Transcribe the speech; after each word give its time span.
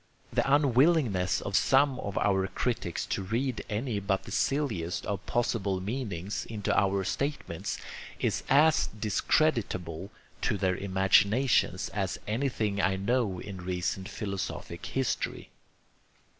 The 0.33 0.51
unwillingness 0.51 1.41
of 1.41 1.55
some 1.55 1.99
of 1.99 2.17
our 2.17 2.47
critics 2.47 3.05
to 3.05 3.21
read 3.21 3.63
any 3.69 3.99
but 3.99 4.23
the 4.23 4.31
silliest 4.31 5.05
of 5.05 5.23
possible 5.27 5.79
meanings 5.79 6.43
into 6.47 6.75
our 6.75 7.03
statements 7.03 7.77
is 8.19 8.41
as 8.49 8.87
discreditable 8.99 10.09
to 10.41 10.57
their 10.57 10.75
imaginations 10.75 11.89
as 11.89 12.19
anything 12.25 12.81
I 12.81 12.95
know 12.95 13.37
in 13.37 13.57
recent 13.61 14.09
philosophic 14.09 14.87
history. 14.87 15.51